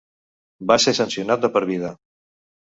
Va 0.71 0.77
ser 0.85 0.93
sancionat 0.99 1.45
de 1.45 1.51
per 1.59 1.63
vida. 1.73 1.93